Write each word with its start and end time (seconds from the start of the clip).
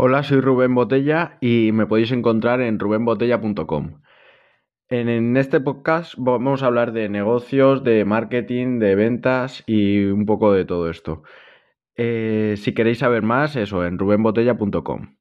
Hola, 0.00 0.22
soy 0.22 0.40
Rubén 0.40 0.76
Botella 0.76 1.38
y 1.40 1.72
me 1.72 1.84
podéis 1.84 2.12
encontrar 2.12 2.60
en 2.60 2.78
rubenbotella.com. 2.78 4.00
En, 4.88 5.36
este 5.36 5.58
podcast 5.58 6.14
vamos 6.16 6.62
a 6.62 6.66
hablar 6.66 6.92
de 6.92 7.08
negocios, 7.08 7.82
de 7.82 8.04
marketing, 8.04 8.78
de 8.78 8.94
ventas 8.94 9.64
y 9.66 10.04
un 10.04 10.24
poco 10.24 10.52
de 10.52 10.64
todo 10.64 10.88
esto. 10.88 11.24
Eh, 11.96 12.54
si 12.58 12.74
queréis 12.74 12.98
saber 12.98 13.24
más, 13.24 13.56
eso, 13.56 13.84
en 13.84 13.98
rubenbotella.com. 13.98 15.16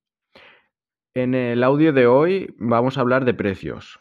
En 1.15 1.33
el 1.33 1.63
audio 1.63 1.91
de 1.91 2.05
hoy 2.05 2.53
vamos 2.59 2.99
a 2.99 3.01
hablar 3.01 3.25
de 3.25 3.33
precios. 3.33 3.99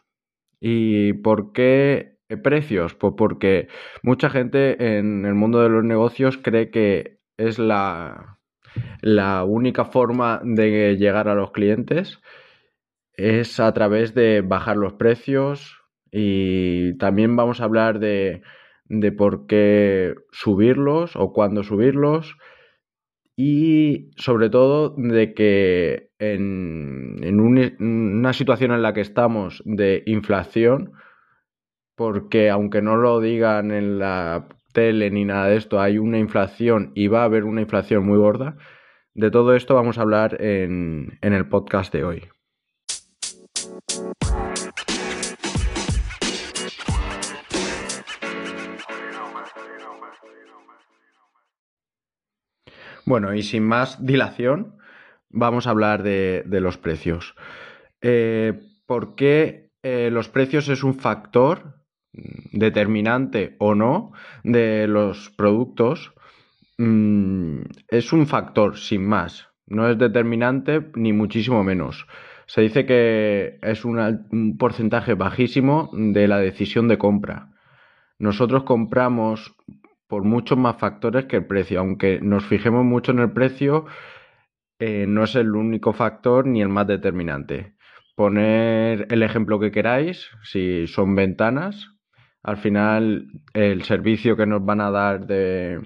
¿Y 0.60 1.14
por 1.14 1.52
qué 1.54 2.18
precios? 2.44 2.94
Pues 2.94 3.14
porque 3.16 3.68
mucha 4.02 4.28
gente 4.28 4.98
en 4.98 5.24
el 5.24 5.32
mundo 5.36 5.62
de 5.62 5.70
los 5.70 5.84
negocios 5.84 6.36
cree 6.36 6.70
que 6.70 7.18
es 7.38 7.58
la, 7.58 8.36
la 9.00 9.44
única 9.44 9.84
forma 9.84 10.40
de 10.44 10.96
llegar 10.96 11.28
a 11.28 11.34
los 11.34 11.52
clientes 11.52 12.20
es 13.14 13.60
a 13.60 13.72
través 13.72 14.14
de 14.14 14.42
bajar 14.42 14.76
los 14.76 14.94
precios 14.94 15.80
y 16.10 16.96
también 16.98 17.36
vamos 17.36 17.60
a 17.60 17.64
hablar 17.64 17.98
de, 17.98 18.42
por 19.16 19.46
qué 19.46 20.14
subirlos 20.32 21.16
o 21.16 21.32
cuándo 21.32 21.62
subirlos 21.62 22.36
y 23.36 24.10
sobre 24.16 24.48
todo 24.48 24.94
de 24.96 25.34
que 25.34 26.10
en, 26.18 27.16
en 27.22 27.40
una 27.40 28.32
situación 28.32 28.72
en 28.72 28.82
la 28.82 28.94
que 28.94 29.02
estamos 29.02 29.62
de 29.66 30.02
inflación, 30.06 30.92
porque 31.94 32.48
aunque 32.50 32.80
no 32.80 32.96
lo 32.96 33.20
digan 33.20 33.72
en 33.72 33.98
la 33.98 34.48
tele 34.76 35.10
ni 35.10 35.24
nada 35.24 35.46
de 35.46 35.56
esto, 35.56 35.80
hay 35.80 35.96
una 35.96 36.18
inflación 36.18 36.92
y 36.94 37.08
va 37.08 37.22
a 37.22 37.24
haber 37.24 37.44
una 37.44 37.62
inflación 37.62 38.04
muy 38.04 38.18
gorda. 38.18 38.58
De 39.14 39.30
todo 39.30 39.54
esto 39.54 39.74
vamos 39.74 39.96
a 39.96 40.02
hablar 40.02 40.36
en, 40.38 41.18
en 41.22 41.32
el 41.32 41.48
podcast 41.48 41.94
de 41.94 42.04
hoy. 42.04 42.28
Bueno, 53.06 53.32
y 53.32 53.42
sin 53.42 53.62
más 53.62 54.04
dilación, 54.04 54.76
vamos 55.30 55.66
a 55.66 55.70
hablar 55.70 56.02
de, 56.02 56.44
los 56.46 56.76
precios. 56.76 57.34
Eh, 58.02 58.60
¿Por 58.84 59.14
qué 59.14 59.70
eh, 59.82 60.10
los 60.12 60.28
precios 60.28 60.68
es 60.68 60.84
un 60.84 60.98
factor 60.98 61.85
determinante 62.52 63.56
o 63.58 63.74
no 63.74 64.12
de 64.42 64.86
los 64.86 65.30
productos 65.30 66.12
mm, 66.78 67.60
es 67.88 68.12
un 68.12 68.26
factor 68.26 68.78
sin 68.78 69.06
más. 69.06 69.48
No 69.66 69.88
es 69.88 69.98
determinante 69.98 70.90
ni 70.94 71.12
muchísimo 71.12 71.64
menos. 71.64 72.06
Se 72.46 72.60
dice 72.60 72.86
que 72.86 73.58
es 73.62 73.84
un 73.84 74.56
porcentaje 74.58 75.14
bajísimo 75.14 75.90
de 75.92 76.28
la 76.28 76.38
decisión 76.38 76.86
de 76.86 76.98
compra. 76.98 77.50
Nosotros 78.18 78.62
compramos 78.62 79.56
por 80.06 80.22
muchos 80.22 80.56
más 80.56 80.76
factores 80.76 81.26
que 81.26 81.36
el 81.36 81.46
precio. 81.46 81.80
Aunque 81.80 82.20
nos 82.22 82.44
fijemos 82.44 82.84
mucho 82.84 83.12
en 83.12 83.18
el 83.18 83.32
precio, 83.32 83.86
eh, 84.78 85.06
no 85.08 85.24
es 85.24 85.34
el 85.34 85.54
único 85.56 85.92
factor 85.92 86.46
ni 86.46 86.62
el 86.62 86.68
más 86.68 86.86
determinante. 86.86 87.74
Poner 88.14 89.06
el 89.10 89.22
ejemplo 89.22 89.58
que 89.58 89.70
queráis, 89.70 90.30
si 90.42 90.86
son 90.86 91.14
ventanas, 91.14 91.95
al 92.46 92.58
final 92.58 93.26
el 93.54 93.82
servicio 93.82 94.36
que 94.36 94.46
nos 94.46 94.64
van 94.64 94.80
a 94.80 94.92
dar 94.92 95.26
de, 95.26 95.82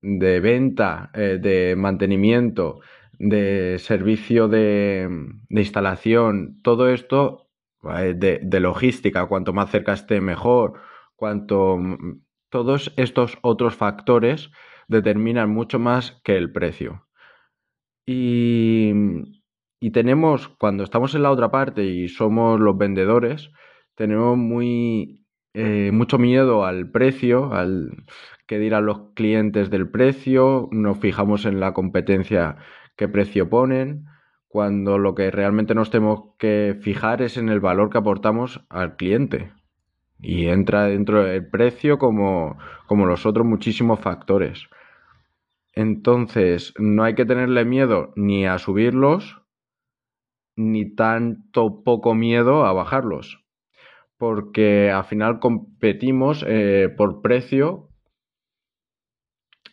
venta, 0.00 1.10
eh, 1.12 1.40
de 1.42 1.74
mantenimiento, 1.74 2.78
de 3.18 3.80
servicio 3.80 4.46
de, 4.46 5.08
instalación, 5.50 6.60
todo 6.62 6.88
esto 6.88 7.48
eh, 7.96 8.14
de, 8.14 8.60
logística, 8.60 9.26
cuanto 9.26 9.52
más 9.52 9.72
cerca 9.72 9.94
esté 9.94 10.20
mejor, 10.20 10.74
cuanto 11.16 11.80
todos 12.48 12.92
estos 12.96 13.36
otros 13.42 13.74
factores 13.74 14.52
determinan 14.86 15.50
mucho 15.50 15.80
más 15.80 16.20
que 16.22 16.36
el 16.36 16.52
precio. 16.52 17.08
Y, 18.06 18.92
y 19.80 19.90
tenemos, 19.90 20.46
cuando 20.46 20.84
estamos 20.84 21.16
en 21.16 21.24
la 21.24 21.32
otra 21.32 21.50
parte 21.50 21.82
y 21.82 22.08
somos 22.08 22.60
los 22.60 22.78
vendedores, 22.78 23.50
tenemos 23.96 24.38
muy 24.38 25.21
eh, 25.54 25.90
mucho 25.92 26.18
miedo 26.18 26.64
al 26.64 26.90
precio, 26.90 27.52
al 27.52 28.04
que 28.46 28.58
dirán 28.58 28.86
los 28.86 29.12
clientes 29.14 29.70
del 29.70 29.88
precio, 29.88 30.68
nos 30.72 30.98
fijamos 30.98 31.44
en 31.44 31.60
la 31.60 31.74
competencia 31.74 32.56
qué 32.96 33.08
precio 33.08 33.50
ponen, 33.50 34.06
cuando 34.48 34.98
lo 34.98 35.14
que 35.14 35.30
realmente 35.30 35.74
nos 35.74 35.90
tenemos 35.90 36.34
que 36.38 36.78
fijar 36.80 37.22
es 37.22 37.36
en 37.36 37.48
el 37.50 37.60
valor 37.60 37.90
que 37.90 37.98
aportamos 37.98 38.64
al 38.70 38.96
cliente. 38.96 39.52
Y 40.20 40.46
entra 40.48 40.86
dentro 40.86 41.24
del 41.24 41.48
precio 41.48 41.98
como, 41.98 42.58
como 42.86 43.06
los 43.06 43.26
otros 43.26 43.46
muchísimos 43.46 44.00
factores. 44.00 44.68
Entonces, 45.74 46.74
no 46.78 47.04
hay 47.04 47.14
que 47.14 47.26
tenerle 47.26 47.64
miedo 47.64 48.12
ni 48.16 48.46
a 48.46 48.58
subirlos, 48.58 49.42
ni 50.56 50.94
tanto 50.94 51.82
poco 51.82 52.14
miedo 52.14 52.64
a 52.66 52.72
bajarlos 52.72 53.41
porque 54.22 54.88
al 54.88 55.02
final 55.02 55.40
competimos 55.40 56.44
eh, 56.46 56.88
por 56.96 57.22
precio 57.22 57.88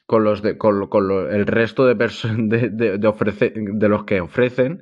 con 0.08 0.24
los 0.24 0.42
de, 0.42 0.58
con, 0.58 0.90
el 1.30 1.46
resto 1.46 1.86
de, 1.86 1.94
de, 1.94 2.98
de 2.98 3.90
los 3.90 4.06
que 4.06 4.22
ofrecen 4.22 4.82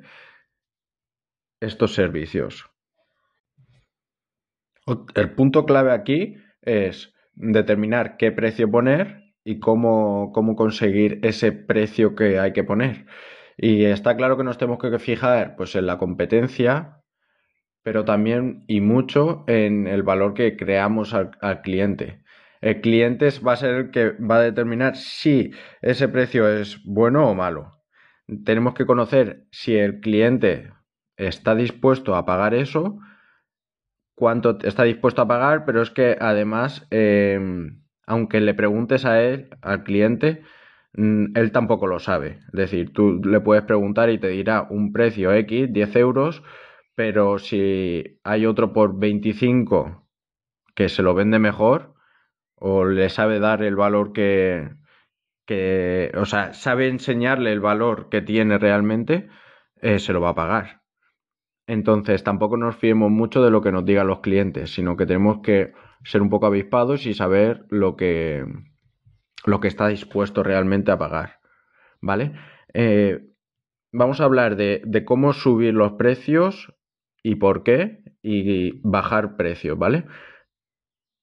estos 1.60 1.92
servicios. 1.92 2.70
El 5.14 5.34
punto 5.34 5.66
clave 5.66 5.92
aquí 5.92 6.36
es 6.62 7.12
determinar 7.34 8.16
qué 8.16 8.32
precio 8.32 8.70
poner 8.70 9.34
y 9.44 9.60
cómo, 9.60 10.32
cómo 10.32 10.56
conseguir 10.56 11.20
ese 11.22 11.52
precio 11.52 12.14
que 12.14 12.38
hay 12.38 12.54
que 12.54 12.64
poner. 12.64 13.04
Y 13.58 13.84
está 13.84 14.16
claro 14.16 14.38
que 14.38 14.44
nos 14.44 14.56
tenemos 14.56 14.78
que 14.78 14.98
fijar 14.98 15.56
pues, 15.56 15.76
en 15.76 15.84
la 15.84 15.98
competencia, 15.98 16.97
pero 17.88 18.04
también 18.04 18.64
y 18.66 18.82
mucho 18.82 19.44
en 19.46 19.86
el 19.86 20.02
valor 20.02 20.34
que 20.34 20.58
creamos 20.58 21.14
al, 21.14 21.62
cliente. 21.62 22.22
El 22.60 22.82
cliente 22.82 23.30
va 23.40 23.54
a 23.54 23.56
ser 23.56 23.74
el 23.76 23.90
que 23.90 24.10
va 24.10 24.36
a 24.36 24.42
determinar 24.42 24.94
si 24.94 25.52
ese 25.80 26.06
precio 26.06 26.46
es 26.50 26.84
bueno 26.84 27.26
o 27.30 27.34
malo. 27.34 27.78
Tenemos 28.44 28.74
que 28.74 28.84
conocer 28.84 29.46
si 29.50 29.74
el 29.74 30.00
cliente 30.00 30.70
está 31.16 31.54
dispuesto 31.54 32.14
a 32.14 32.26
pagar 32.26 32.52
eso, 32.52 32.98
cuánto 34.14 34.58
está 34.62 34.82
dispuesto 34.82 35.22
a 35.22 35.28
pagar, 35.28 35.64
pero 35.64 35.80
es 35.80 35.88
que 35.90 36.14
además, 36.20 36.86
em, 36.90 37.84
aunque 38.06 38.42
le 38.42 38.52
preguntes 38.52 39.06
a 39.06 39.22
él, 39.22 39.48
al 39.62 39.82
cliente, 39.82 40.42
mm, 40.92 41.38
él 41.38 41.52
tampoco 41.52 41.86
lo 41.86 42.00
sabe. 42.00 42.40
Es 42.52 42.52
decir, 42.52 42.92
tú 42.92 43.22
le 43.24 43.40
puedes 43.40 43.64
preguntar 43.64 44.10
y 44.10 44.18
te 44.18 44.28
dirá 44.28 44.66
un 44.68 44.92
precio 44.92 45.32
X, 45.32 45.72
10 45.72 45.96
euros, 45.96 46.42
pero 46.98 47.38
si 47.38 48.18
hay 48.24 48.44
otro 48.44 48.72
por 48.72 48.98
25 48.98 50.04
que 50.74 50.88
se 50.88 51.04
lo 51.04 51.14
vende 51.14 51.38
mejor 51.38 51.94
o 52.56 52.86
le 52.86 53.08
sabe 53.08 53.38
dar 53.38 53.62
el 53.62 53.76
valor 53.76 54.12
que, 54.12 54.68
que 55.46 56.10
o 56.16 56.24
sea, 56.24 56.54
sabe 56.54 56.88
enseñarle 56.88 57.52
el 57.52 57.60
valor 57.60 58.08
que 58.08 58.20
tiene 58.20 58.58
realmente, 58.58 59.28
eh, 59.80 60.00
se 60.00 60.12
lo 60.12 60.20
va 60.20 60.30
a 60.30 60.34
pagar. 60.34 60.82
Entonces, 61.68 62.24
tampoco 62.24 62.56
nos 62.56 62.74
fiemos 62.74 63.12
mucho 63.12 63.44
de 63.44 63.52
lo 63.52 63.62
que 63.62 63.70
nos 63.70 63.84
digan 63.84 64.08
los 64.08 64.18
clientes, 64.18 64.74
sino 64.74 64.96
que 64.96 65.06
tenemos 65.06 65.38
que 65.40 65.74
ser 66.02 66.20
un 66.20 66.30
poco 66.30 66.46
avispados 66.46 67.06
y 67.06 67.14
saber 67.14 67.64
lo 67.68 67.94
que, 67.94 68.44
lo 69.44 69.60
que 69.60 69.68
está 69.68 69.86
dispuesto 69.86 70.42
realmente 70.42 70.90
a 70.90 70.98
pagar. 70.98 71.38
¿Vale? 72.00 72.32
Eh, 72.74 73.20
vamos 73.92 74.20
a 74.20 74.24
hablar 74.24 74.56
de, 74.56 74.82
de, 74.84 75.04
cómo 75.04 75.32
subir 75.32 75.74
los 75.74 75.92
precios 75.92 76.74
y 77.22 77.36
por 77.36 77.62
qué 77.62 78.02
y 78.22 78.80
bajar 78.82 79.36
precios, 79.36 79.78
¿vale? 79.78 80.04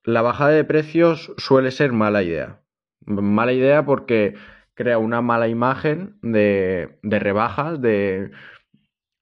La 0.03 0.21
bajada 0.21 0.51
de 0.51 0.63
precios 0.63 1.33
suele 1.37 1.71
ser 1.71 1.91
mala 1.91 2.23
idea. 2.23 2.61
Mala 3.05 3.53
idea 3.53 3.85
porque 3.85 4.35
crea 4.75 4.97
una 4.97 5.21
mala 5.21 5.47
imagen 5.47 6.17
de, 6.21 6.99
rebajas, 7.01 7.81
de 7.81 8.31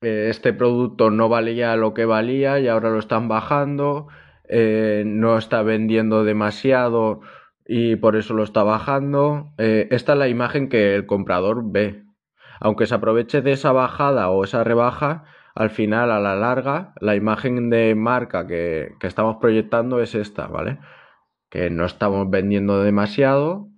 eh, 0.02 0.28
este 0.30 0.52
producto 0.52 1.10
no 1.10 1.30
valía 1.30 1.76
lo 1.76 1.94
que 1.94 2.06
valía 2.06 2.60
y 2.60 2.68
ahora 2.68 2.90
lo 2.90 3.00
están 3.00 3.28
bajando, 3.28 4.08
eh, 4.50 5.04
no 5.06 5.38
está 5.38 5.62
vendiendo 5.62 6.24
demasiado 6.26 7.22
y 7.66 7.96
por 7.96 8.16
eso 8.16 8.34
lo 8.34 8.44
está 8.44 8.64
bajando. 8.64 9.54
Eh, 9.58 9.88
esta 9.92 10.14
es 10.14 10.20
la 10.20 10.28
imagen 10.28 10.70
que 10.70 10.96
el 10.96 11.06
comprador 11.06 11.64
ve. 11.72 12.04
Aunque 12.60 12.88
se 12.88 12.96
aproveche 12.96 13.42
de 13.42 13.54
esa 13.54 13.72
bajada 13.72 14.30
o 14.30 14.44
esa 14.44 14.64
rebaja, 14.64 15.24
al 15.56 15.70
final, 15.70 16.12
a 16.12 16.20
la 16.20 16.36
larga, 16.36 16.94
la 17.00 17.16
imagen 17.16 17.70
de 17.70 17.96
marca 17.96 18.48
que, 18.48 18.96
estamos 19.02 19.38
proyectando 19.38 20.02
es 20.02 20.16
esta, 20.16 20.48
¿vale? 20.48 20.80
Que 21.50 21.70
no 21.70 21.86
estamos 21.86 22.30
vendiendo 22.30 22.82
demasiado, 22.84 23.70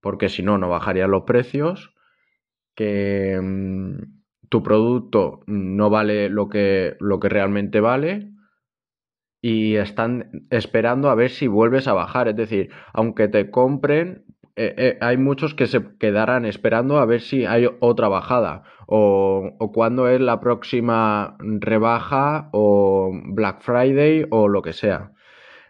porque 0.00 0.28
si 0.28 0.42
no, 0.42 0.58
no 0.58 0.68
bajarían 0.68 1.10
los 1.10 1.24
precios, 1.24 1.94
que, 2.74 3.38
mm, 3.40 4.20
tu 4.48 4.62
producto 4.62 5.40
no 5.46 5.90
vale 5.90 6.28
lo 6.28 6.48
que, 6.48 6.96
lo 6.98 7.20
que 7.20 7.28
realmente 7.28 7.80
vale 7.80 8.32
y 9.40 9.76
están 9.76 10.46
esperando 10.50 11.08
a 11.08 11.14
ver 11.14 11.30
si 11.30 11.46
vuelves 11.46 11.88
a 11.88 11.94
bajar. 11.94 12.28
Es 12.28 12.36
decir, 12.36 12.70
aunque 12.92 13.28
te 13.28 13.50
compren, 13.50 14.24
eh, 14.56 14.74
eh, 14.76 14.98
hay 15.00 15.16
muchos 15.16 15.54
que 15.54 15.66
se 15.66 15.96
quedarán 15.98 16.44
esperando 16.44 16.98
a 16.98 17.06
ver 17.06 17.20
si 17.20 17.46
hay 17.46 17.68
otra 17.80 18.08
bajada 18.08 18.64
o, 18.86 19.56
cuándo 19.72 20.08
es 20.08 20.20
la 20.20 20.40
próxima 20.40 21.36
rebaja 21.38 22.50
o 22.52 23.12
Black 23.26 23.60
Friday 23.60 24.26
o 24.30 24.48
lo 24.48 24.62
que 24.62 24.72
sea. 24.72 25.12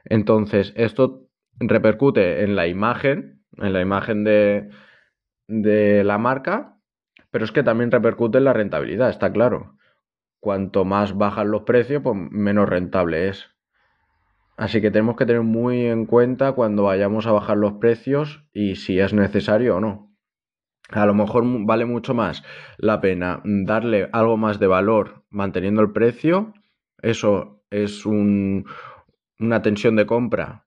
Entonces, 0.04 0.72
esto 0.76 1.26
repercute 1.58 2.42
en 2.42 2.56
la 2.56 2.66
imagen, 2.66 3.42
en 3.58 3.72
la 3.72 3.82
imagen 3.82 4.24
de, 4.24 4.70
de 5.48 6.02
la 6.04 6.18
marca, 6.18 6.78
pero 7.30 7.44
es 7.44 7.52
que 7.52 7.62
también 7.62 7.90
repercute 7.90 8.38
en 8.38 8.44
la 8.44 8.52
rentabilidad, 8.54 9.10
está 9.10 9.32
claro. 9.32 9.76
Cuanto 10.40 10.86
más 10.86 11.16
bajan 11.16 11.50
los 11.50 11.62
precios, 11.62 12.02
pues 12.02 12.16
menos 12.16 12.68
rentable 12.68 13.28
es. 13.28 13.50
Así 14.60 14.82
que 14.82 14.90
tenemos 14.90 15.16
que 15.16 15.24
tener 15.24 15.40
muy 15.40 15.86
en 15.86 16.04
cuenta 16.04 16.52
cuando 16.52 16.82
vayamos 16.82 17.26
a 17.26 17.32
bajar 17.32 17.56
los 17.56 17.72
precios 17.80 18.44
y 18.52 18.76
si 18.76 19.00
es 19.00 19.14
necesario 19.14 19.76
o 19.76 19.80
no. 19.80 20.14
A 20.90 21.06
lo 21.06 21.14
mejor 21.14 21.44
vale 21.64 21.86
mucho 21.86 22.12
más 22.12 22.44
la 22.76 23.00
pena 23.00 23.40
darle 23.42 24.10
algo 24.12 24.36
más 24.36 24.60
de 24.60 24.66
valor 24.66 25.24
manteniendo 25.30 25.80
el 25.80 25.92
precio. 25.92 26.52
Eso 27.00 27.64
es 27.70 28.04
una 28.04 28.66
tensión 29.62 29.96
de 29.96 30.04
compra 30.04 30.66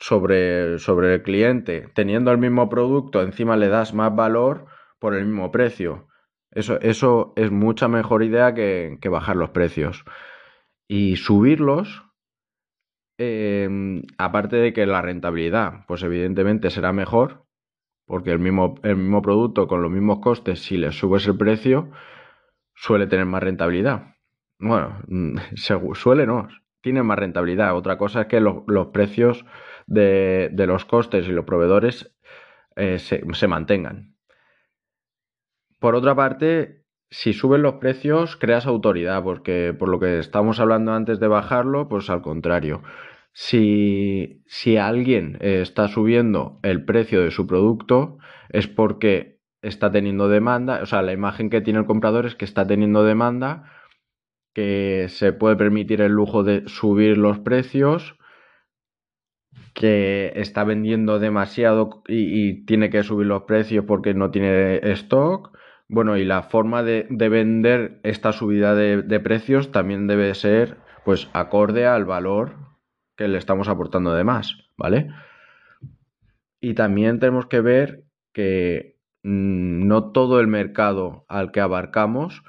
sobre, 0.00 0.80
sobre 0.80 1.14
el 1.14 1.22
cliente. 1.22 1.90
Teniendo 1.94 2.32
el 2.32 2.38
mismo 2.38 2.68
producto, 2.68 3.22
encima 3.22 3.56
le 3.56 3.68
das 3.68 3.94
más 3.94 4.12
valor 4.16 4.66
por 4.98 5.14
el 5.14 5.26
mismo 5.26 5.52
precio. 5.52 6.08
Eso, 6.50 6.80
eso 6.80 7.34
es 7.36 7.52
mucha 7.52 7.86
mejor 7.86 8.24
idea 8.24 8.52
que, 8.52 8.98
bajar 9.08 9.36
los 9.36 9.50
precios. 9.50 10.04
Y 10.88 11.14
subirlos, 11.14 12.02
em, 13.22 14.02
aparte 14.18 14.56
de 14.56 14.72
que 14.72 14.86
la 14.86 15.02
rentabilidad, 15.02 15.84
pues 15.86 16.02
evidentemente 16.02 16.70
será 16.70 16.92
mejor, 16.92 17.44
porque 18.06 18.30
el 18.30 18.38
mismo, 18.38 18.74
producto 19.22 19.66
con 19.68 19.82
los 19.82 19.90
mismos 19.90 20.20
costes, 20.20 20.60
si 20.62 20.76
le 20.76 20.92
subes 20.92 21.26
el 21.26 21.36
precio, 21.36 21.90
suele 22.74 23.06
tener 23.06 23.26
más 23.26 23.42
rentabilidad. 23.42 24.16
Bueno, 24.58 25.02
suele 25.94 26.26
no, 26.26 26.48
tiene 26.80 27.02
más 27.02 27.18
rentabilidad. 27.18 27.76
Otra 27.76 27.98
cosa 27.98 28.22
es 28.22 28.26
que 28.28 28.40
los, 28.40 28.64
precios 28.92 29.44
de, 29.86 30.50
los 30.66 30.84
costes 30.84 31.28
y 31.28 31.32
los 31.32 31.44
proveedores 31.44 32.14
eh, 32.76 32.98
se 32.98 33.48
mantengan. 33.48 34.16
Por 35.78 35.96
otra 35.96 36.14
parte, 36.14 36.82
si 37.12 37.34
suben 37.34 37.60
los 37.60 37.74
precios, 37.74 38.36
creas 38.36 38.66
autoridad, 38.66 39.22
porque 39.22 39.76
por 39.78 39.90
lo 39.90 40.00
que 40.00 40.18
estamos 40.18 40.60
hablando 40.60 40.94
antes 40.94 41.20
de 41.20 41.28
bajarlo, 41.28 41.86
pues 41.86 42.08
al 42.08 42.22
contrario. 42.22 42.82
Si, 43.32 44.42
si 44.46 44.76
alguien 44.76 45.38
eh, 45.40 45.60
está 45.62 45.88
subiendo 45.88 46.60
el 46.62 46.84
precio 46.84 47.22
de 47.22 47.30
su 47.30 47.46
producto, 47.46 48.18
es 48.50 48.68
porque 48.68 49.40
está 49.62 49.90
teniendo 49.92 50.28
demanda, 50.28 50.80
o 50.82 50.86
sea, 50.86 51.02
la 51.02 51.12
imagen 51.12 51.48
que 51.48 51.60
tiene 51.60 51.78
el 51.78 51.86
comprador 51.86 52.26
es 52.26 52.34
que 52.34 52.44
está 52.44 52.66
teniendo 52.66 53.04
demanda, 53.04 53.72
que 54.54 55.06
se 55.08 55.32
puede 55.32 55.56
permitir 55.56 56.02
el 56.02 56.12
lujo 56.12 56.42
de 56.42 56.68
subir 56.68 57.16
los 57.16 57.38
precios, 57.38 58.18
que 59.74 60.32
está 60.36 60.64
vendiendo 60.64 61.18
demasiado 61.18 62.02
y 62.06 62.64
tiene 62.66 62.90
que 62.90 63.02
subir 63.02 63.26
los 63.26 63.44
precios 63.44 63.84
porque 63.86 64.14
no 64.14 64.30
tiene 64.30 64.76
stock. 64.92 65.56
Bueno, 65.88 66.16
y 66.16 66.24
la 66.24 66.42
forma 66.42 66.82
de, 66.82 67.06
vender 67.10 68.00
esta 68.02 68.32
subida 68.32 68.74
de, 68.74 69.20
precios 69.20 69.72
también 69.72 70.06
debe 70.06 70.34
ser, 70.34 70.78
pues, 71.04 71.28
acorde 71.32 71.86
al 71.86 72.04
valor 72.04 72.71
le 73.28 73.38
estamos 73.38 73.68
aportando 73.68 74.14
de 74.14 74.24
más, 74.24 74.56
¿vale? 74.76 75.08
Y 76.60 76.74
también 76.74 77.18
tenemos 77.18 77.46
que 77.46 77.60
ver 77.60 78.04
que 78.32 78.98
mm, 79.22 79.86
no 79.86 80.12
todo 80.12 80.40
el 80.40 80.46
mercado 80.46 81.24
al 81.28 81.52
que 81.52 81.60
abarcamos, 81.60 82.42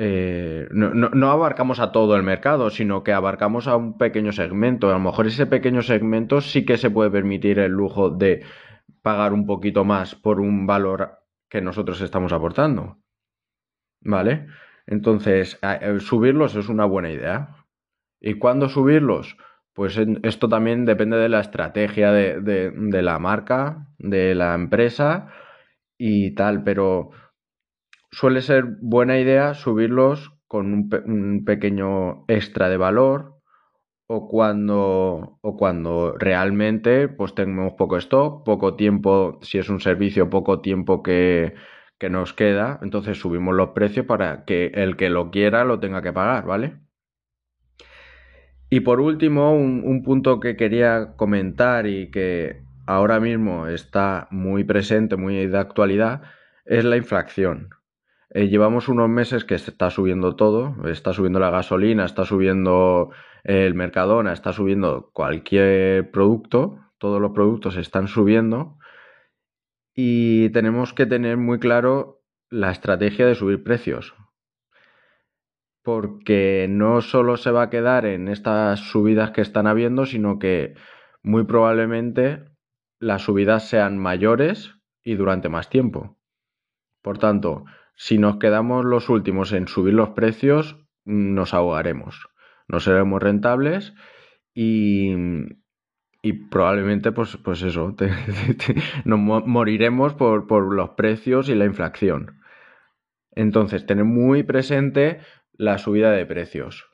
eh, 0.00 0.68
no, 0.70 0.90
no, 0.94 1.30
abarcamos 1.30 1.80
a 1.80 1.90
todo 1.90 2.14
el 2.14 2.22
mercado, 2.22 2.70
sino 2.70 3.02
que 3.02 3.12
abarcamos 3.12 3.66
a 3.66 3.76
un 3.76 3.98
pequeño 3.98 4.30
segmento. 4.30 4.88
A 4.88 4.92
lo 4.92 5.00
mejor 5.00 5.26
ese 5.26 5.46
pequeño 5.46 5.82
segmento 5.82 6.40
sí 6.40 6.64
que 6.64 6.76
se 6.76 6.90
puede 6.90 7.10
permitir 7.10 7.58
el 7.58 7.72
lujo 7.72 8.10
de 8.10 8.44
pagar 9.02 9.32
un 9.32 9.44
poquito 9.46 9.84
más 9.84 10.14
por 10.14 10.40
un 10.40 10.66
valor 10.66 11.18
que 11.48 11.60
nosotros 11.60 12.00
estamos 12.00 12.32
aportando. 12.32 12.98
¿Vale? 14.00 14.46
Entonces, 14.86 15.58
eh, 15.62 15.98
subirlos 15.98 16.54
es 16.54 16.68
una 16.68 16.84
buena 16.84 17.10
idea. 17.10 17.56
¿Y 18.20 18.34
cuándo 18.34 18.68
subirlos? 18.68 19.36
Pues 19.78 19.96
esto 20.24 20.48
también 20.48 20.84
depende 20.84 21.18
de 21.18 21.28
la 21.28 21.38
estrategia 21.38 22.10
de, 22.10 23.00
la 23.00 23.20
marca, 23.20 23.86
de 23.96 24.34
la 24.34 24.54
empresa 24.54 25.28
y 25.96 26.34
tal, 26.34 26.64
pero 26.64 27.10
suele 28.10 28.42
ser 28.42 28.64
buena 28.80 29.20
idea 29.20 29.54
subirlos 29.54 30.32
con 30.48 30.72
un, 30.72 30.90
un 31.06 31.44
pequeño 31.44 32.24
extra 32.26 32.68
de 32.68 32.76
valor 32.76 33.36
o 34.08 34.26
cuando, 34.26 35.38
o 35.42 35.56
cuando 35.56 36.16
realmente 36.18 37.06
pues 37.06 37.36
tenemos 37.36 37.74
poco 37.74 37.98
stock, 37.98 38.44
poco 38.44 38.74
tiempo, 38.74 39.38
si 39.42 39.58
es 39.58 39.68
un 39.68 39.78
servicio, 39.78 40.28
poco 40.28 40.60
tiempo 40.60 41.04
que, 41.04 41.54
que 42.00 42.10
nos 42.10 42.34
queda, 42.34 42.80
entonces 42.82 43.20
subimos 43.20 43.54
los 43.54 43.68
precios 43.70 44.06
para 44.06 44.44
que 44.44 44.72
el 44.74 44.96
que 44.96 45.08
lo 45.08 45.30
quiera 45.30 45.64
lo 45.64 45.78
tenga 45.78 46.02
que 46.02 46.12
pagar, 46.12 46.46
¿vale? 46.46 46.87
Y 48.70 48.80
por 48.80 49.00
último, 49.00 49.54
un, 49.54 49.82
un 49.84 50.02
punto 50.02 50.40
que 50.40 50.56
quería 50.56 51.14
comentar 51.16 51.86
y 51.86 52.10
que 52.10 52.62
ahora 52.86 53.20
mismo 53.20 53.66
está 53.66 54.28
muy 54.30 54.64
presente, 54.64 55.16
muy 55.16 55.46
de 55.46 55.58
actualidad, 55.58 56.22
es 56.64 56.84
la 56.84 56.96
inflación. 56.96 57.70
Eh, 58.30 58.48
llevamos 58.48 58.88
unos 58.88 59.08
meses 59.08 59.44
que 59.44 59.54
está 59.54 59.90
subiendo 59.90 60.36
todo, 60.36 60.76
está 60.86 61.14
subiendo 61.14 61.40
la 61.40 61.50
gasolina, 61.50 62.04
está 62.04 62.24
subiendo 62.24 63.10
el 63.42 63.74
Mercadona, 63.74 64.32
está 64.32 64.52
subiendo 64.52 65.10
cualquier 65.14 66.10
producto, 66.10 66.78
todos 66.98 67.20
los 67.22 67.32
productos 67.32 67.76
están 67.76 68.08
subiendo 68.08 68.76
y 69.94 70.50
tenemos 70.50 70.92
que 70.92 71.06
tener 71.06 71.38
muy 71.38 71.58
claro 71.58 72.20
la 72.50 72.70
estrategia 72.70 73.26
de 73.26 73.34
subir 73.34 73.64
precios. 73.64 74.14
Porque 75.88 76.66
no 76.68 77.00
solo 77.00 77.38
se 77.38 77.50
va 77.50 77.62
a 77.62 77.70
quedar 77.70 78.04
en 78.04 78.28
estas 78.28 78.78
subidas 78.78 79.30
que 79.30 79.40
están 79.40 79.66
habiendo, 79.66 80.04
sino 80.04 80.38
que 80.38 80.74
muy 81.22 81.44
probablemente 81.44 82.44
las 83.00 83.22
subidas 83.22 83.70
sean 83.70 83.96
mayores 83.96 84.74
y 85.02 85.14
durante 85.14 85.48
más 85.48 85.70
tiempo. 85.70 86.18
Por 87.00 87.16
tanto, 87.16 87.64
si 87.94 88.18
nos 88.18 88.36
quedamos 88.36 88.84
los 88.84 89.08
últimos 89.08 89.54
en 89.54 89.66
subir 89.66 89.94
los 89.94 90.10
precios, 90.10 90.76
nos 91.06 91.54
ahogaremos. 91.54 92.28
No 92.68 92.80
seremos 92.80 93.22
rentables 93.22 93.94
y, 94.52 95.14
probablemente, 96.50 97.12
pues, 97.12 97.38
pues 97.38 97.62
eso, 97.62 97.96
nos 99.06 99.18
moriremos 99.18 100.12
por, 100.12 100.46
por 100.46 100.70
los 100.70 100.90
precios 100.90 101.48
y 101.48 101.54
la 101.54 101.64
inflación. 101.64 102.42
Entonces, 103.30 103.86
tener 103.86 104.04
muy 104.04 104.42
presente 104.42 105.20
la 105.58 105.76
subida 105.76 106.12
de 106.12 106.24
precios, 106.24 106.88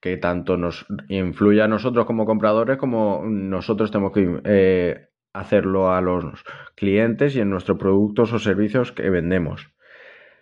que 0.00 0.16
tanto 0.16 0.56
nos 0.56 0.86
influye 1.08 1.60
a 1.60 1.68
nosotros 1.68 2.06
como 2.06 2.24
compradores 2.24 2.78
como 2.78 3.22
nosotros 3.26 3.90
tenemos 3.90 4.12
que 4.12 4.40
eh, 4.44 5.08
hacerlo 5.34 5.92
a 5.92 6.00
los 6.00 6.44
clientes 6.76 7.36
y 7.36 7.40
en 7.40 7.50
nuestros 7.50 7.78
productos 7.78 8.32
o 8.32 8.38
servicios 8.38 8.92
que 8.92 9.10
vendemos. 9.10 9.68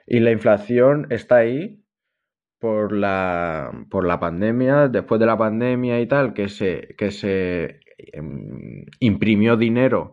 Y 0.06 0.20
la 0.20 0.30
inflación 0.30 1.06
está 1.10 1.36
ahí 1.36 1.82
por 2.58 2.92
la, 2.92 3.86
por 3.90 4.06
la 4.06 4.20
pandemia, 4.20 4.88
después 4.88 5.18
de 5.18 5.26
la 5.26 5.38
pandemia 5.38 6.00
y 6.00 6.06
tal, 6.06 6.34
que 6.34 6.48
se, 6.48 6.94
que 6.98 7.10
se 7.10 7.80
em, 7.96 8.84
imprimió 9.00 9.56
dinero 9.56 10.12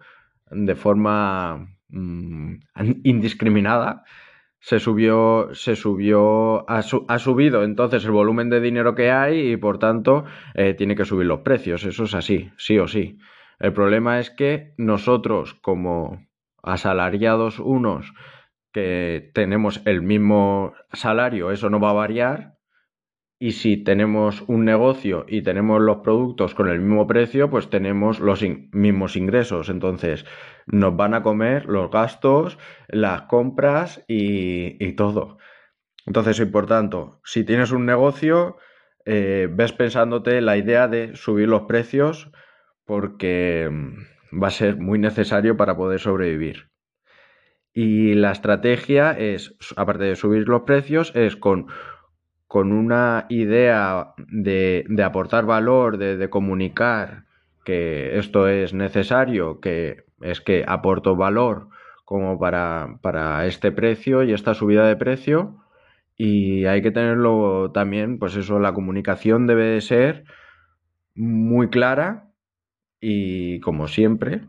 de 0.50 0.75
forma 0.75 1.75
mm, 1.89 2.55
indiscriminada, 3.03 4.03
se 4.67 4.81
subió, 4.81 5.47
se 5.53 5.77
subió, 5.77 6.69
ha, 6.69 6.81
subido 6.81 7.63
entonces 7.63 8.03
el 8.03 8.12
volumen 8.12 8.50
de 8.50 8.59
dinero 8.59 8.95
que 8.95 9.12
hay 9.12 9.53
y 9.53 9.55
por 9.55 9.79
tanto 9.79 10.25
eh, 10.55 10.74
tiene 10.74 10.93
que 10.93 11.05
subir 11.05 11.25
los 11.25 11.39
precios. 11.39 11.86
Eso 11.86 12.03
es 12.03 12.13
así, 12.13 12.51
sí 12.57 12.77
o 12.77 12.86
sí. 12.86 13.17
El 13.59 13.71
problema 13.71 14.19
es 14.19 14.29
que 14.29 14.74
nosotros 14.75 15.53
como 15.53 16.27
asalariados 16.62 17.59
unos 17.59 18.12
que 18.74 19.31
tenemos 19.33 19.81
el 19.86 20.01
mismo 20.01 20.74
salario, 20.91 21.51
eso 21.51 21.69
no 21.69 21.79
va 21.79 21.91
a 21.91 22.03
variar. 22.03 22.56
Y 23.39 23.51
si 23.51 23.77
tenemos 23.77 24.44
un 24.48 24.65
negocio 24.65 25.25
y 25.27 25.44
tenemos 25.44 25.79
los 25.79 25.98
productos 25.98 26.56
con 26.56 26.70
el 26.70 26.79
mismo 26.79 27.06
precio, 27.06 27.50
pues 27.50 27.70
tenemos 27.70 28.20
los 28.20 28.44
mismos 28.72 29.15
ingresos. 29.15 29.70
Entonces 29.70 30.25
nos 30.65 30.96
van 30.96 31.13
a 31.13 31.22
comer 31.22 31.65
los 31.65 31.91
gastos, 31.91 32.58
las 32.88 33.24
compras 33.24 34.03
y, 34.08 34.84
y 34.84 34.94
todo. 34.94 35.38
Entonces, 36.08 36.44
por 36.48 36.65
tanto, 36.65 37.20
si 37.25 37.44
tienes 37.44 37.72
un 37.72 37.86
negocio, 37.86 38.58
eh, 39.06 39.48
ves 39.50 39.72
pensándote 39.72 40.41
la 40.41 40.58
idea 40.58 40.88
de 40.88 41.15
subir 41.15 41.48
los 41.48 41.62
precios 41.63 42.29
porque 42.86 43.70
mm, 43.72 44.41
va 44.41 44.48
a 44.48 44.51
ser 44.51 44.77
muy 44.77 45.00
necesario 45.00 45.56
para 45.56 45.77
poder 45.77 46.00
sobrevivir. 46.00 46.70
Y 47.74 48.15
la 48.15 48.32
estrategia 48.32 49.12
es, 49.12 49.56
aparte 49.75 50.06
de 50.06 50.15
subir 50.15 50.48
los 50.50 50.63
precios, 50.63 51.15
es 51.15 51.38
con, 51.38 51.67
con 52.48 52.72
una 52.72 53.25
idea 53.30 54.13
de, 54.30 54.86
aportar 55.04 55.46
valor, 55.46 55.98
de, 55.98 56.30
comunicar 56.30 57.25
que 57.66 58.18
esto 58.18 58.48
es 58.48 58.74
necesario, 58.74 59.60
que 59.60 60.06
es 60.22 60.42
que 60.42 60.63
aporto 60.68 61.16
valor 61.16 61.68
como 62.06 62.39
para, 62.39 63.00
para 63.01 63.46
este 63.46 63.72
precio 63.72 64.24
y 64.24 64.32
esta 64.32 64.54
subida 64.54 64.88
de 64.88 64.96
precio. 64.96 65.58
Y 66.16 66.66
hay 66.66 66.82
que 66.82 66.92
tenerlo 66.92 67.72
también, 67.72 68.18
pues 68.18 68.36
eso, 68.38 68.60
la 68.60 68.74
comunicación 68.74 69.46
debe 69.46 69.66
de 69.66 69.82
ser 69.82 70.24
muy 71.13 71.70
clara 71.70 72.32
y 73.00 73.60
como 73.60 73.88
siempre, 73.88 74.42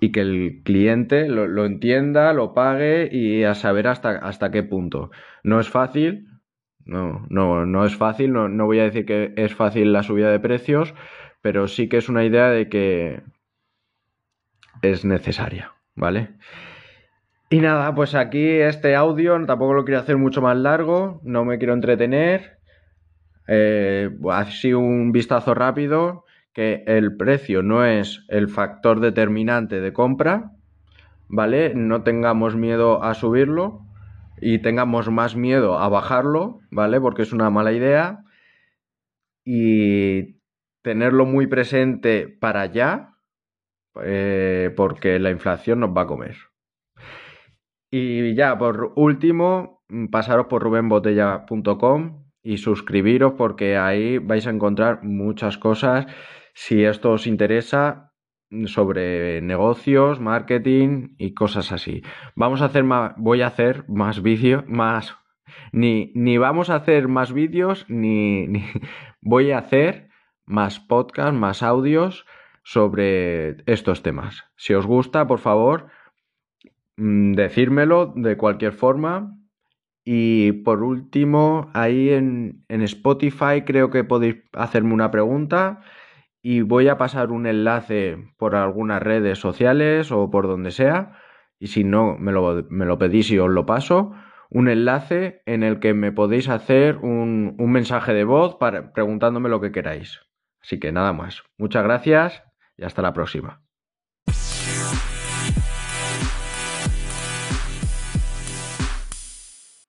y 0.00 0.12
que 0.12 0.20
el 0.20 0.62
cliente 0.64 1.28
lo, 1.28 1.64
entienda, 1.66 2.32
lo 2.32 2.54
pague 2.54 3.08
y 3.12 3.44
a 3.44 3.54
saber 3.54 3.86
hasta, 3.86 4.10
hasta 4.10 4.50
qué 4.50 4.62
punto. 4.62 5.10
No 5.44 5.60
es 5.60 5.68
fácil, 5.68 6.26
no, 6.86 7.26
no, 7.28 7.66
no 7.66 7.84
es 7.84 7.94
fácil, 7.96 8.32
no, 8.32 8.48
no 8.48 8.64
voy 8.64 8.80
a 8.80 8.84
decir 8.84 9.04
que 9.04 9.34
es 9.36 9.54
fácil 9.54 9.92
la 9.92 10.02
subida 10.02 10.30
de 10.30 10.40
precios, 10.40 10.94
pero 11.42 11.68
sí 11.68 11.88
que 11.88 11.98
es 11.98 12.08
una 12.08 12.24
idea 12.24 12.48
de 12.48 12.68
que 12.68 13.22
es 14.80 15.04
necesaria, 15.04 15.74
¿vale? 15.94 16.30
Y 17.50 17.60
nada, 17.60 17.94
pues 17.94 18.14
aquí 18.14 18.46
este 18.48 18.94
audio 18.94 19.44
tampoco 19.44 19.74
lo 19.74 19.84
quiero 19.84 20.00
hacer 20.00 20.16
mucho 20.16 20.40
más 20.40 20.56
largo, 20.56 21.20
no 21.24 21.44
me 21.44 21.58
quiero 21.58 21.74
entretener. 21.74 22.58
Eh, 23.48 24.08
así 24.30 24.72
un 24.72 25.10
vistazo 25.10 25.54
rápido, 25.54 26.24
que 26.60 26.84
el 26.86 27.16
precio 27.16 27.62
no 27.62 27.86
es 27.86 28.26
el 28.28 28.50
factor 28.50 29.00
determinante 29.00 29.80
de 29.80 29.94
compra, 29.94 30.52
¿vale? 31.26 31.72
No 31.74 32.02
tengamos 32.02 32.54
miedo 32.54 33.02
a 33.02 33.14
subirlo 33.14 33.86
y 34.42 34.58
tengamos 34.58 35.10
más 35.10 35.36
miedo 35.36 35.78
a 35.78 35.88
bajarlo, 35.88 36.60
¿vale? 36.70 37.00
Porque 37.00 37.22
es 37.22 37.32
una 37.32 37.48
mala 37.48 37.72
idea. 37.72 38.24
Y 39.42 40.38
tenerlo 40.82 41.24
muy 41.24 41.46
presente 41.46 42.28
para 42.28 42.60
allá, 42.60 43.14
eh, 44.04 44.70
porque 44.76 45.18
la 45.18 45.30
inflación 45.30 45.80
nos 45.80 45.96
va 45.96 46.02
a 46.02 46.08
comer. 46.08 46.36
Y 47.90 48.34
ya, 48.34 48.58
por 48.58 48.92
último, 48.96 49.82
pasaros 50.10 50.44
por 50.48 50.62
rubenbotella.com 50.62 52.26
y 52.42 52.58
suscribiros 52.58 53.32
porque 53.32 53.78
ahí 53.78 54.18
vais 54.18 54.46
a 54.46 54.50
encontrar 54.50 55.02
muchas 55.02 55.56
cosas. 55.56 56.06
Si 56.54 56.84
esto 56.84 57.12
os 57.12 57.26
interesa 57.26 58.12
sobre 58.66 59.40
negocios, 59.42 60.20
marketing 60.20 61.14
y 61.18 61.34
cosas 61.34 61.72
así. 61.72 62.02
Vamos 62.34 62.62
a 62.62 62.66
hacer 62.66 62.84
más, 62.84 63.12
voy 63.16 63.42
a 63.42 63.46
hacer 63.46 63.84
más 63.88 64.22
vídeos, 64.22 64.64
más, 64.66 65.16
ni, 65.72 66.10
ni 66.14 66.36
vamos 66.36 66.68
a 66.68 66.76
hacer 66.76 67.06
más 67.06 67.32
vídeos, 67.32 67.86
ni, 67.88 68.46
ni 68.48 68.64
voy 69.20 69.52
a 69.52 69.58
hacer 69.58 70.08
más 70.46 70.80
podcasts, 70.80 71.38
más 71.38 71.62
audios 71.62 72.26
sobre 72.64 73.62
estos 73.66 74.02
temas. 74.02 74.44
Si 74.56 74.74
os 74.74 74.86
gusta, 74.86 75.26
por 75.26 75.38
favor, 75.38 75.90
Mm, 77.00 77.32
decírmelo 77.32 78.12
de 78.14 78.36
cualquier 78.36 78.72
forma. 78.72 79.36
Y 80.04 80.52
por 80.52 80.82
último, 80.82 81.70
ahí 81.74 82.10
en, 82.10 82.64
en, 82.68 82.82
Spotify 82.82 83.62
creo 83.66 83.90
que 83.90 84.04
podéis 84.04 84.36
hacerme 84.52 84.92
una 84.94 85.10
pregunta 85.10 85.80
y 86.42 86.62
voy 86.62 86.88
a 86.88 86.98
pasar 86.98 87.30
un 87.30 87.46
enlace 87.46 88.32
por 88.36 88.54
algunas 88.54 89.02
redes 89.02 89.38
sociales 89.38 90.10
o 90.10 90.30
por 90.30 90.46
donde 90.46 90.70
sea. 90.70 91.18
Y 91.58 91.68
si 91.68 91.84
no, 91.84 92.16
me 92.18 92.32
lo, 92.32 92.64
me 92.70 92.86
lo 92.86 92.98
pedís 92.98 93.30
y 93.30 93.38
os 93.38 93.50
lo 93.50 93.66
paso. 93.66 94.12
Un 94.48 94.68
enlace 94.68 95.42
en 95.46 95.62
el 95.62 95.78
que 95.78 95.94
me 95.94 96.12
podéis 96.12 96.48
hacer 96.48 96.96
un, 96.96 97.54
mensaje 97.58 98.14
de 98.14 98.24
voz 98.24 98.56
para, 98.56 98.92
preguntándome 98.92 99.48
lo 99.48 99.60
que 99.60 99.70
queráis. 99.70 100.20
Así 100.62 100.80
que 100.80 100.92
nada 100.92 101.12
más. 101.12 101.42
Muchas 101.58 101.84
gracias 101.84 102.42
y 102.76 102.84
hasta 102.84 103.02
la 103.02 103.12
próxima. 103.12 103.62